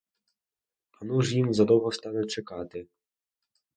Ану 1.01 1.21
ж 1.21 1.35
їм 1.35 1.53
задовго 1.53 1.91
стане 1.91 2.25
чекати! 2.25 2.87